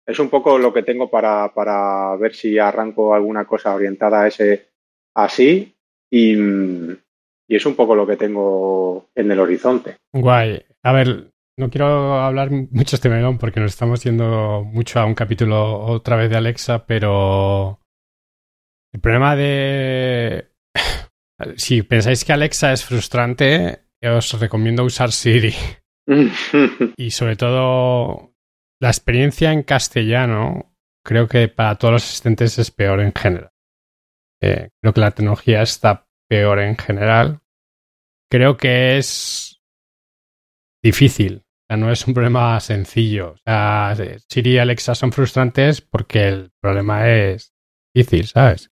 [0.07, 4.29] Es un poco lo que tengo para, para ver si arranco alguna cosa orientada a
[4.29, 4.69] ese
[5.15, 5.77] así
[6.11, 9.97] y, y es un poco lo que tengo en el horizonte.
[10.13, 10.65] Guay.
[10.83, 15.15] A ver, no quiero hablar mucho este melón porque nos estamos yendo mucho a un
[15.15, 17.81] capítulo otra vez de Alexa, pero
[18.93, 20.48] el problema de...
[21.57, 25.55] si pensáis que Alexa es frustrante, os recomiendo usar Siri.
[26.97, 28.35] y sobre todo,
[28.81, 33.51] la experiencia en castellano creo que para todos los asistentes es peor en general.
[34.43, 37.41] Eh, creo que la tecnología está peor en general.
[38.31, 39.61] Creo que es
[40.83, 41.45] difícil.
[41.45, 43.33] O sea, no es un problema sencillo.
[43.33, 43.95] O sea,
[44.29, 47.55] Siri y Alexa son frustrantes porque el problema es
[47.95, 48.71] difícil, ¿sabes?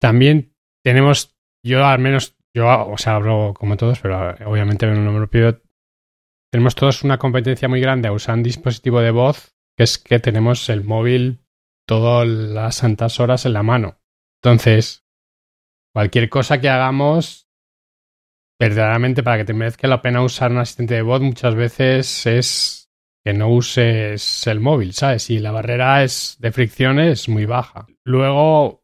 [0.00, 0.47] También
[0.84, 5.62] tenemos, yo al menos, yo, o sea, hablo como todos, pero obviamente en un propio,
[6.50, 10.18] tenemos todos una competencia muy grande a usar un dispositivo de voz, que es que
[10.18, 11.44] tenemos el móvil
[11.86, 14.00] todas las santas horas en la mano.
[14.42, 15.04] Entonces,
[15.94, 17.48] cualquier cosa que hagamos,
[18.58, 22.90] verdaderamente para que te merezca la pena usar un asistente de voz, muchas veces es
[23.24, 25.30] que no uses el móvil, ¿sabes?
[25.30, 27.86] Y la barrera es de fricción es muy baja.
[28.04, 28.77] Luego,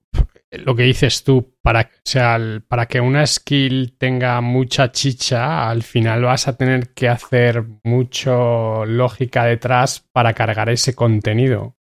[0.58, 2.38] lo que dices tú, para, sea,
[2.68, 8.84] para que una skill tenga mucha chicha, al final vas a tener que hacer mucho
[8.84, 11.76] lógica detrás para cargar ese contenido.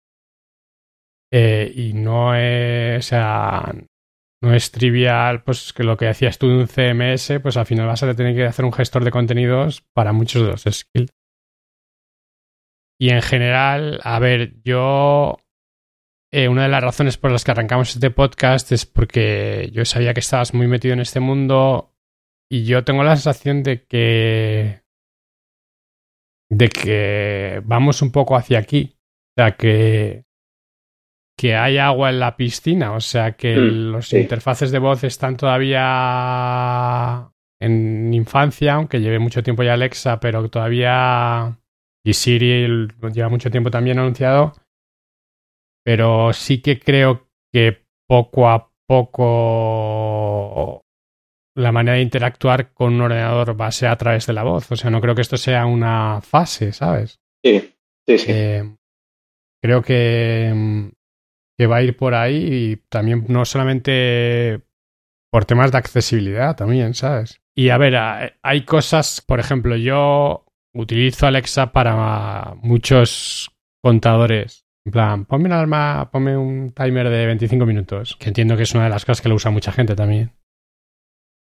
[1.31, 3.73] Eh, y no es, o sea,
[4.41, 7.87] no es trivial, pues que lo que hacías tú de un CMS, pues al final
[7.87, 11.11] vas a tener que hacer un gestor de contenidos para muchos de los skills.
[13.01, 15.37] Y en general, a ver, yo
[16.31, 20.13] eh, una de las razones por las que arrancamos este podcast es porque yo sabía
[20.13, 21.95] que estabas muy metido en este mundo
[22.51, 24.83] y yo tengo la sensación de que
[26.51, 28.95] de que vamos un poco hacia aquí.
[29.37, 30.25] O sea, que
[31.39, 35.37] que hay agua en la piscina, o sea que mm, los interfaces de voz están
[35.37, 41.57] todavía en infancia, aunque lleve mucho tiempo ya Alexa, pero todavía
[42.03, 44.53] y Siri lleva mucho tiempo también anunciado,
[45.89, 50.83] pero sí que creo que poco a poco
[51.57, 54.71] la manera de interactuar con un ordenador va a ser a través de la voz,
[54.71, 57.19] o sea, no creo que esto sea una fase, ¿sabes?
[57.43, 57.73] Sí,
[58.07, 58.31] sí, sí.
[58.31, 58.75] Eh,
[59.63, 60.91] creo que
[61.57, 64.61] que va a ir por ahí y también no solamente
[65.31, 67.41] por temas de accesibilidad también, ¿sabes?
[67.55, 73.49] Y a ver, hay cosas, por ejemplo, yo utilizo Alexa para muchos
[73.81, 74.68] contadores.
[74.89, 78.73] En plan, ponme una alarma, ponme un timer de 25 minutos, que entiendo que es
[78.73, 80.31] una de las cosas que lo usa mucha gente también.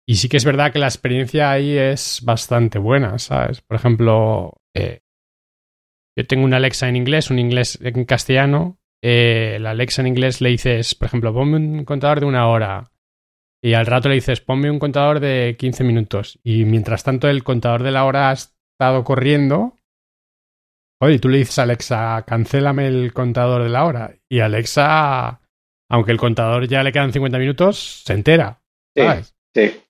[0.07, 3.61] Y sí que es verdad que la experiencia ahí es bastante buena, ¿sabes?
[3.61, 5.01] Por ejemplo, eh,
[6.17, 10.41] yo tengo un Alexa en inglés, un inglés en castellano, eh, la Alexa en inglés
[10.41, 12.93] le dices, por ejemplo, ponme un contador de una hora.
[13.61, 16.39] Y al rato le dices, ponme un contador de 15 minutos.
[16.45, 19.75] Y mientras tanto el contador de la hora ha estado corriendo.
[21.01, 24.15] Oye, tú le dices a Alexa, cancélame el contador de la hora.
[24.29, 25.41] Y Alexa,
[25.89, 28.61] aunque el contador ya le quedan 50 minutos, se entera.
[28.95, 29.35] ¿sabes?
[29.55, 29.81] sí.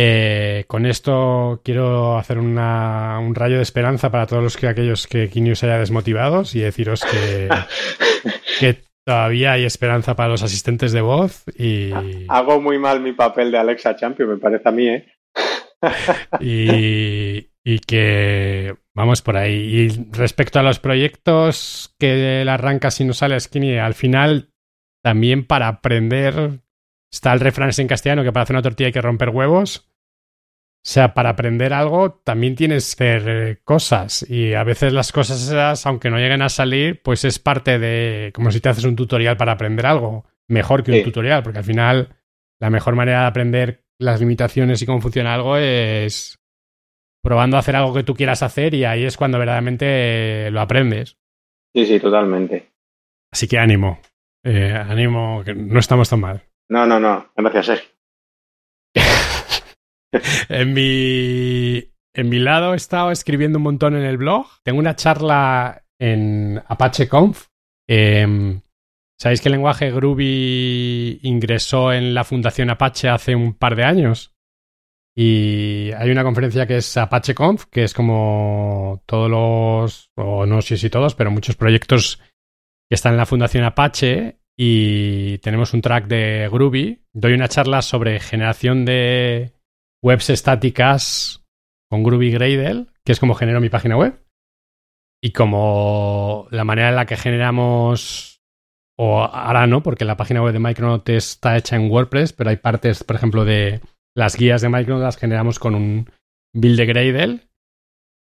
[0.00, 2.54] Eh, con esto quiero hacer un
[3.34, 7.48] rayo de esperanza para todos los que aquellos que Kinius haya desmotivados y deciros que,
[8.60, 11.90] que todavía hay esperanza para los asistentes de voz y
[12.28, 15.06] hago muy mal mi papel de Alexa Champion, me parece a mí, ¿eh?
[16.40, 19.54] y, y que vamos por ahí.
[19.54, 24.52] Y respecto a los proyectos que le arrancas y no sale Skinny, al final
[25.02, 26.60] también para aprender
[27.10, 29.88] Está el refrán en castellano que para hacer una tortilla hay que romper huevos.
[30.84, 35.10] O sea, para aprender algo también tienes que hacer eh, cosas y a veces las
[35.12, 38.84] cosas esas, aunque no lleguen a salir, pues es parte de como si te haces
[38.84, 42.16] un tutorial para aprender algo, mejor que un tutorial, porque al final
[42.60, 46.38] la mejor manera de aprender las limitaciones y cómo funciona algo es
[47.28, 51.18] probando a hacer algo que tú quieras hacer y ahí es cuando verdaderamente lo aprendes.
[51.74, 52.70] Sí, sí, totalmente.
[53.30, 54.00] Así que ánimo,
[54.42, 56.42] eh, ánimo, que no estamos tan mal.
[56.70, 57.30] No, no, no.
[57.36, 57.90] Gracias, Sergio.
[60.48, 61.92] en mi.
[62.14, 64.46] En mi lado he estado escribiendo un montón en el blog.
[64.64, 67.48] Tengo una charla en Apache Conf.
[67.86, 68.62] Em,
[69.20, 74.34] ¿Sabéis que el lenguaje Groovy ingresó en la Fundación Apache hace un par de años?
[75.20, 80.62] Y hay una conferencia que es Apache Conf, que es como todos los, o no
[80.62, 82.20] sé si todos, pero muchos proyectos
[82.88, 87.02] que están en la Fundación Apache y tenemos un track de Groovy.
[87.12, 89.54] Doy una charla sobre generación de
[90.04, 91.44] webs estáticas
[91.90, 94.24] con Groovy Gradle, que es como genero mi página web.
[95.20, 98.40] Y como la manera en la que generamos,
[98.96, 102.56] o ahora no, porque la página web de Micronaut está hecha en WordPress, pero hay
[102.58, 103.80] partes, por ejemplo, de
[104.18, 106.10] las guías de Micronaut las generamos con un
[106.52, 107.48] build de Gradle.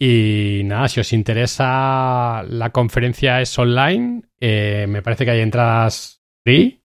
[0.00, 4.22] Y nada, si os interesa, la conferencia es online.
[4.40, 6.82] Eh, me parece que hay entradas free.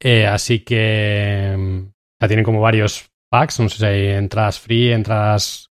[0.00, 1.92] Eh, así que ya mm,
[2.26, 3.60] tienen como varios packs.
[3.60, 5.70] No sé si hay entradas free, entradas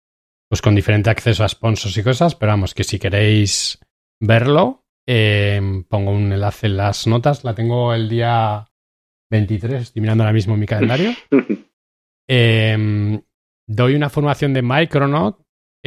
[0.49, 2.35] pues con diferente acceso a sponsors y cosas.
[2.35, 3.79] Pero vamos, que si queréis
[4.21, 7.45] verlo, eh, pongo un enlace en las notas.
[7.45, 8.67] La tengo el día
[9.31, 9.83] 23.
[9.83, 11.13] Estoy mirando ahora mismo mi calendario.
[12.29, 15.39] doy una formación de Micronaut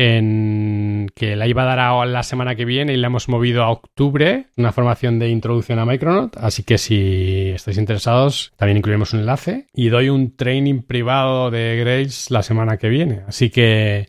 [0.02, 3.70] en que la iba a dar la semana que viene y la hemos movido a
[3.70, 9.20] octubre, una formación de introducción a Micronaut, así que si estáis interesados también incluiremos un
[9.20, 9.68] enlace.
[9.74, 14.08] Y doy un training privado de Grace la semana que viene, así que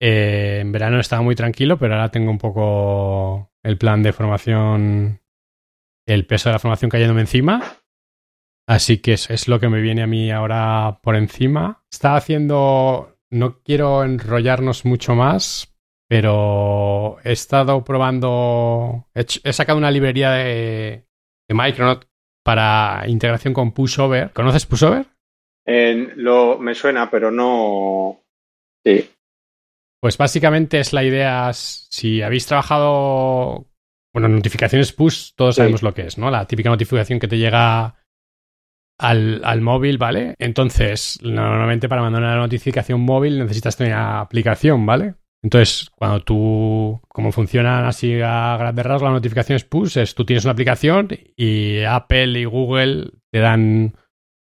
[0.00, 5.20] eh, en verano estaba muy tranquilo, pero ahora tengo un poco el plan de formación,
[6.06, 7.62] el peso de la formación cayéndome encima.
[8.66, 11.82] Así que eso es lo que me viene a mí ahora por encima.
[11.90, 15.74] Está haciendo no quiero enrollarnos mucho más,
[16.06, 19.08] pero he estado probando.
[19.14, 21.06] He, sacado una librería de,
[21.48, 22.04] de, Micronaut
[22.44, 24.30] para integración con Pushover.
[24.32, 25.06] ¿Conoces Pushover?
[25.64, 28.20] lo, me suena, pero no.
[28.84, 29.10] Sí.
[29.98, 31.50] Pues básicamente es la idea.
[31.54, 33.66] Si habéis trabajado.
[34.12, 36.30] Bueno, notificaciones push, todos sabemos lo que es, ¿no?
[36.30, 37.94] La típica notificación que te llega
[39.02, 40.36] al, móvil, ¿vale?
[40.38, 45.14] Entonces, normalmente para mandar una notificación móvil necesitas tener una aplicación, ¿vale?
[45.42, 50.44] Entonces, cuando tú, como funcionan así a grandes rasgos las notificaciones push, es tú tienes
[50.44, 53.96] una aplicación y Apple y Google te dan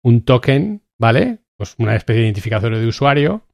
[0.04, 1.40] un token, ¿vale?
[1.56, 3.48] Pues una especie de identificador de usuario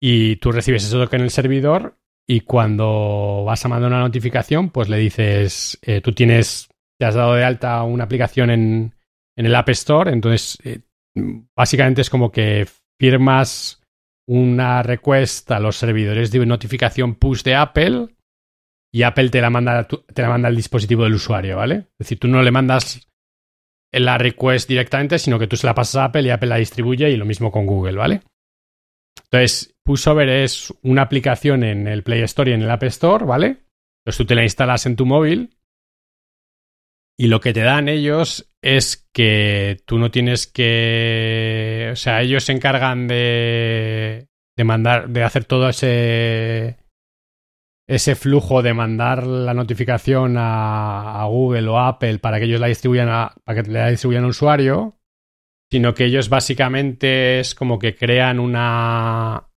[0.00, 4.70] y tú recibes ese token en el servidor y cuando vas a mandar una notificación,
[4.70, 6.68] pues le dices, eh, tú tienes,
[7.00, 8.94] te has dado de alta una aplicación en,
[9.36, 10.12] en el App Store.
[10.12, 10.80] Entonces, eh,
[11.56, 12.66] básicamente es como que
[13.00, 13.82] firmas
[14.28, 18.08] una request a los servidores de notificación push de Apple
[18.94, 21.74] y Apple te la manda, te la manda al dispositivo del usuario, ¿vale?
[21.74, 23.08] Es decir, tú no le mandas
[23.90, 27.10] la request directamente, sino que tú se la pasas a Apple y Apple la distribuye
[27.10, 28.22] y lo mismo con Google, ¿vale?
[29.24, 33.46] Entonces, Pushover es una aplicación en el Play Store y en el App Store, ¿vale?
[34.04, 35.56] Entonces tú te la instalas en tu móvil
[37.16, 41.90] y lo que te dan ellos es que tú no tienes que.
[41.92, 44.28] O sea, ellos se encargan de.
[44.56, 45.08] de mandar.
[45.08, 46.78] de hacer todo ese.
[47.86, 53.08] ese flujo de mandar la notificación a, Google o Apple para que ellos la distribuyan
[53.08, 53.34] a.
[53.44, 54.98] para que la distribuyan al usuario.
[55.70, 59.48] Sino que ellos básicamente es como que crean una.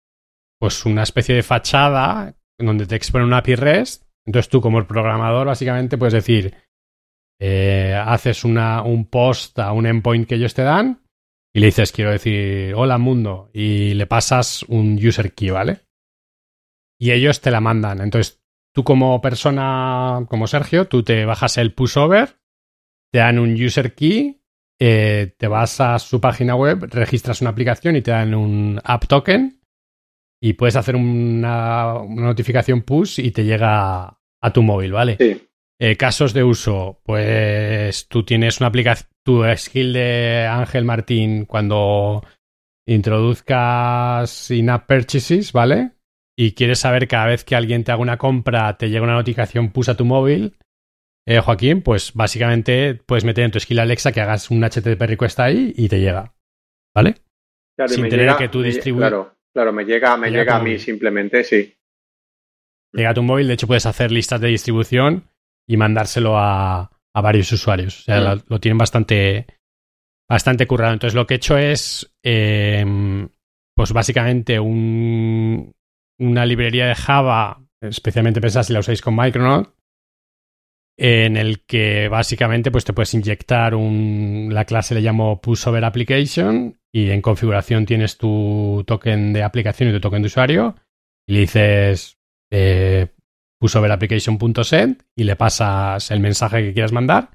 [0.59, 4.03] pues una especie de fachada donde te exponen una API REST.
[4.25, 6.64] Entonces tú, como el programador, básicamente puedes decir
[7.39, 11.01] eh, haces una, un post a un endpoint que ellos te dan
[11.53, 15.81] y le dices, quiero decir, hola mundo, y le pasas un user key, ¿vale?
[16.99, 18.01] Y ellos te la mandan.
[18.01, 18.41] Entonces,
[18.73, 22.37] tú como persona, como Sergio, tú te bajas el pushover,
[23.11, 24.41] te dan un user key,
[24.79, 29.05] eh, te vas a su página web, registras una aplicación y te dan un app
[29.07, 29.61] token
[30.41, 35.15] y puedes hacer una, una notificación push y te llega a tu móvil, ¿vale?
[35.17, 35.41] Sí.
[35.79, 42.23] Eh, casos de uso, pues tú tienes una aplicación, tu skill de Ángel Martín cuando
[42.87, 45.91] introduzcas in-app purchases, ¿vale?
[46.37, 49.71] Y quieres saber cada vez que alguien te haga una compra, te llega una notificación
[49.71, 50.55] push a tu móvil,
[51.27, 55.39] eh, Joaquín, pues básicamente puedes meter en tu skill Alexa que hagas un HTTP request
[55.39, 56.35] ahí y te llega,
[56.93, 57.15] ¿vale?
[57.75, 59.09] Claro, Sin tener que tú distribuyas.
[59.09, 61.75] Claro, claro, me llega, me llega, a mí simplemente, sí.
[62.93, 65.25] Llega a tu móvil, de hecho puedes hacer listas de distribución
[65.67, 68.01] y mandárselo a, a varios usuarios.
[68.01, 69.47] O sea, lo, tienen bastante,
[70.29, 70.93] bastante currado.
[70.93, 73.29] Entonces, lo que he hecho es, em,
[73.75, 75.73] pues básicamente, un,
[76.19, 79.73] una librería de Java, especialmente pensad si la usáis con Micronaut,
[80.97, 86.79] en el que básicamente pues te puedes inyectar un, la clase le llamo pushover application
[86.93, 90.75] y en configuración tienes tu token de aplicación y tu token de usuario
[91.27, 92.17] y le dices
[92.49, 93.07] eh,
[93.61, 97.31] application.send y le pasas el mensaje que quieras mandar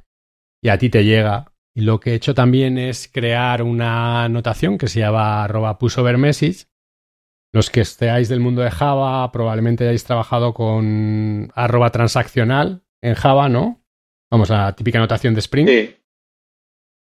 [0.62, 1.52] y a ti te llega.
[1.74, 6.66] Y lo que he hecho también es crear una anotación que se llama arroba pushovermessage.
[7.52, 13.48] Los que estéis del mundo de Java probablemente hayáis trabajado con arroba transaccional en Java,
[13.48, 13.82] ¿no?
[14.30, 15.68] Vamos, a la típica anotación de Spring.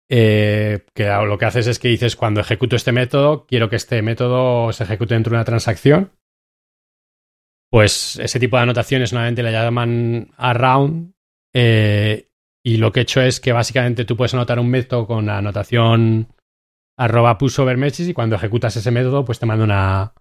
[0.07, 4.03] Eh, que lo que haces es que dices cuando ejecuto este método, quiero que este
[4.03, 6.11] método se ejecute dentro de una transacción
[7.75, 11.13] pues ese tipo de anotaciones nuevamente la llaman around.
[11.53, 12.29] Eh,
[12.63, 15.39] y lo que he hecho es que básicamente tú puedes anotar un método con la
[15.39, 16.29] anotación
[16.97, 20.13] arroba pushovermessages y cuando ejecutas ese método, pues te manda una,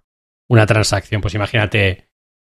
[0.48, 1.20] una transacción.
[1.20, 2.08] Pues imagínate,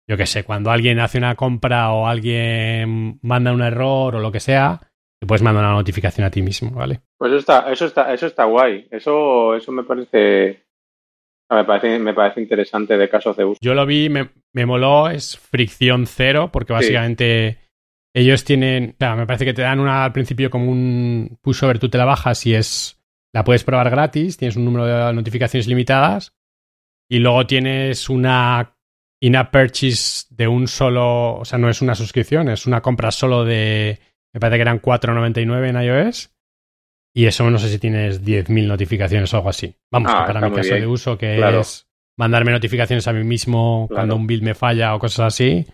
[0.09, 4.33] yo qué sé, cuando alguien hace una compra o alguien manda un error o lo
[4.33, 4.81] que sea,
[5.21, 7.03] te puedes mandar una notificación a ti mismo, ¿vale?
[7.19, 8.89] Pues eso está, eso está, eso está guay.
[8.91, 10.64] Eso, eso me parece,
[11.55, 13.59] me parece, me parece interesante de casos de uso.
[13.63, 17.59] Yo lo vi, me, me moló, es fricción cero, porque básicamente
[18.15, 21.79] ellos tienen, o sea, me parece que te dan una al principio como un pushover,
[21.79, 23.03] tú te la bajas y es,
[23.33, 26.33] la puedes probar gratis, tienes un número de notificaciones limitadas
[27.09, 28.77] y luego tienes una
[29.21, 33.45] in-app purchase de un solo, o sea, no es una suscripción, es una compra solo
[33.45, 33.99] de,
[34.33, 36.34] me parece que eran 4.99 en iOS.
[37.17, 39.75] Y eso no sé si tienes 10.000 notificaciones o algo así.
[39.93, 40.81] Vamos, Ah, que para mi caso bien.
[40.81, 41.61] de uso, que Claro.
[41.61, 41.87] es
[42.19, 43.99] mandarme notificaciones a mí mismo Claro.
[43.99, 45.65] cuando un build me falla o cosas así,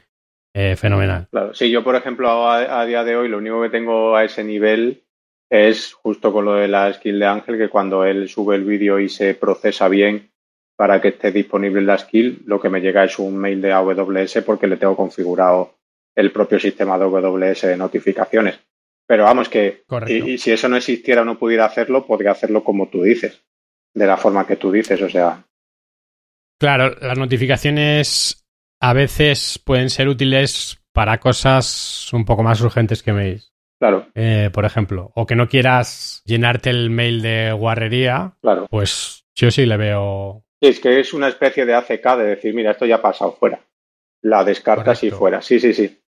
[0.55, 1.29] eh, fenomenal.
[1.31, 4.25] Claro, sí, yo por ejemplo a, a día de hoy lo único que tengo a
[4.25, 5.03] ese nivel
[5.51, 8.99] es justo con lo de la skill de Ángel, que cuando él sube el vídeo
[9.01, 10.31] y se procesa bien
[10.77, 14.43] para que esté disponible la skill, lo que me llega es un mail de AWS
[14.45, 15.75] porque le tengo configurado
[16.17, 18.61] el propio sistema de AWS de notificaciones.
[19.11, 22.63] Pero vamos que y, y si eso no existiera o no pudiera hacerlo, podría hacerlo
[22.63, 23.43] como tú dices,
[23.93, 25.45] de la forma que tú dices, o sea,
[26.61, 28.47] Claro, las notificaciones
[28.81, 33.53] a veces pueden ser útiles para cosas un poco más urgentes que mails.
[33.81, 38.69] claro, Eh, por ejemplo, o que no quieras llenarte el mail de guarrería, claro.
[38.71, 40.45] pues yo sí le veo.
[40.63, 43.33] Sí, es que es una especie de ACK de decir, mira, esto ya ha pasado
[43.33, 43.61] fuera.
[44.23, 45.19] La descartas y Correcto.
[45.19, 45.43] fuera.
[45.43, 46.01] Sí, sí, sí.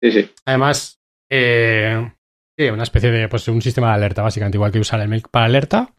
[0.00, 0.30] Sí, sí.
[0.46, 2.10] Además, eh,
[2.58, 5.22] sí, una especie de pues, un sistema de alerta, básicamente, igual que usar el mail
[5.30, 5.94] para alerta.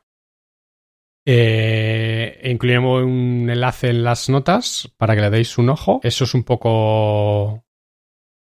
[1.26, 6.00] Eh, incluimos un enlace en las notas para que le deis un ojo.
[6.04, 7.66] Eso es un poco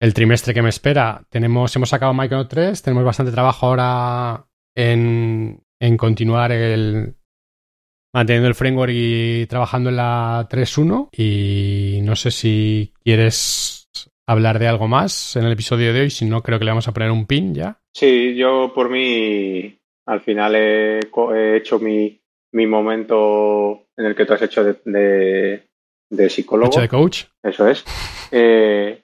[0.01, 1.25] el trimestre que me espera.
[1.31, 7.17] Tenemos, hemos sacado Micronaut 3, tenemos bastante trabajo ahora en, en continuar el
[8.15, 13.86] manteniendo el framework y trabajando en la 3.1 y no sé si quieres
[14.27, 16.89] hablar de algo más en el episodio de hoy, si no creo que le vamos
[16.89, 17.79] a poner un pin ya.
[17.95, 21.01] Sí, yo por mí al final he,
[21.57, 22.21] hecho mi,
[22.53, 25.69] mi momento en el que tú has hecho de, de,
[26.11, 26.71] de psicólogo.
[26.71, 27.25] Hecho de coach.
[27.43, 27.85] Eso es.
[28.31, 29.03] Eh,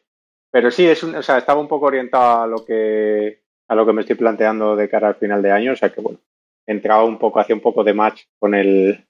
[0.51, 3.87] pero sí, es un, o sea, estaba un poco orientado a lo que a lo
[3.87, 6.19] que me estoy planteando de cara al final de año, o sea que bueno,
[6.67, 9.07] entraba un poco, hacía un poco de match con el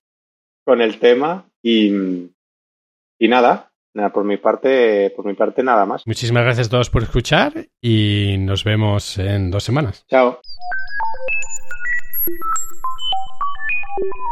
[0.65, 2.31] con el tema y,
[3.19, 6.07] y nada, nada, por mi parte, por mi parte nada más.
[6.07, 10.05] Muchísimas gracias a todos por escuchar y nos vemos en dos semanas.
[10.09, 10.40] Chao.